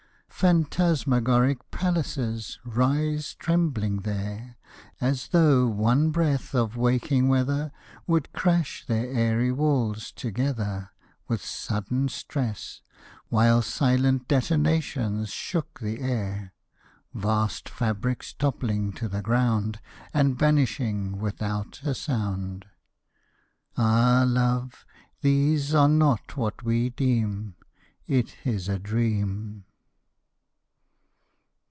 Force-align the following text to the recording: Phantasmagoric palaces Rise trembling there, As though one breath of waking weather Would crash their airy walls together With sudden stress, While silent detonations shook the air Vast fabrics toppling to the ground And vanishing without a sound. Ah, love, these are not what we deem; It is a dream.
Phantasmagoric 0.43 1.69
palaces 1.69 2.57
Rise 2.65 3.35
trembling 3.35 3.97
there, 3.97 4.57
As 4.99 5.27
though 5.27 5.67
one 5.67 6.09
breath 6.09 6.55
of 6.55 6.75
waking 6.75 7.27
weather 7.27 7.71
Would 8.07 8.33
crash 8.33 8.83
their 8.83 9.05
airy 9.05 9.51
walls 9.51 10.11
together 10.11 10.89
With 11.27 11.45
sudden 11.45 12.09
stress, 12.09 12.81
While 13.29 13.61
silent 13.61 14.27
detonations 14.27 15.29
shook 15.29 15.79
the 15.79 15.99
air 15.99 16.53
Vast 17.13 17.69
fabrics 17.69 18.33
toppling 18.33 18.93
to 18.93 19.07
the 19.07 19.21
ground 19.21 19.79
And 20.11 20.39
vanishing 20.39 21.19
without 21.19 21.83
a 21.83 21.93
sound. 21.93 22.65
Ah, 23.77 24.23
love, 24.27 24.87
these 25.21 25.75
are 25.75 25.89
not 25.89 26.35
what 26.35 26.63
we 26.63 26.89
deem; 26.89 27.57
It 28.07 28.37
is 28.43 28.67
a 28.67 28.79
dream. 28.79 29.65